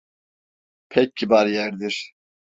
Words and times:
Pek 0.89 1.15
kibar 1.15 1.47
yerdir. 1.47 2.13